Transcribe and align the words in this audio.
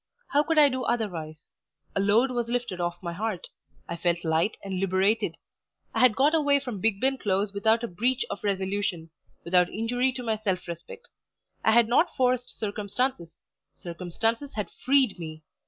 How 0.29 0.41
could 0.41 0.57
I 0.57 0.67
do 0.67 0.83
otherwise? 0.83 1.51
A 1.95 1.99
load 1.99 2.31
was 2.31 2.49
lifted 2.49 2.81
off 2.81 3.03
my 3.03 3.13
heart; 3.13 3.49
I 3.87 3.95
felt 3.95 4.23
light 4.25 4.57
and 4.63 4.79
liberated. 4.79 5.35
I 5.93 5.99
had 5.99 6.15
got 6.15 6.33
away 6.33 6.59
from 6.59 6.81
Bigben 6.81 7.19
Close 7.19 7.53
without 7.53 7.83
a 7.83 7.87
breach 7.87 8.25
of 8.31 8.43
resolution; 8.43 9.11
without 9.45 9.69
injury 9.69 10.11
to 10.13 10.23
my 10.23 10.37
self 10.37 10.67
respect. 10.67 11.07
I 11.63 11.73
had 11.73 11.87
not 11.87 12.15
forced 12.15 12.49
circumstances; 12.57 13.37
circumstances 13.75 14.55
had 14.55 14.71
freed 14.71 15.19
me. 15.19 15.43